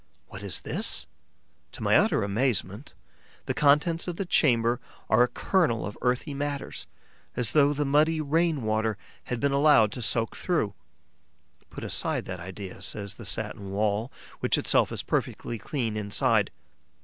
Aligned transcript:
What 0.29 0.41
is 0.41 0.61
this? 0.61 1.05
To 1.73 1.83
my 1.83 1.95
utter 1.95 2.23
astonishment, 2.23 2.95
the 3.45 3.53
contents 3.53 4.07
of 4.07 4.15
the 4.15 4.25
chamber 4.25 4.79
are 5.11 5.21
a 5.21 5.27
kernel 5.27 5.85
of 5.85 5.95
earthy 6.01 6.33
matters, 6.33 6.87
as 7.35 7.51
though 7.51 7.71
the 7.71 7.85
muddy 7.85 8.19
rain 8.19 8.63
water 8.63 8.97
had 9.25 9.39
been 9.39 9.51
allowed 9.51 9.91
to 9.91 10.01
soak 10.01 10.35
through. 10.35 10.73
Put 11.69 11.83
aside 11.83 12.25
that 12.25 12.39
idea, 12.39 12.81
says 12.81 13.17
the 13.17 13.25
satin 13.25 13.69
wall, 13.69 14.11
which 14.39 14.57
itself 14.57 14.91
is 14.91 15.03
perfectly 15.03 15.59
clean 15.59 15.95
inside. 15.95 16.49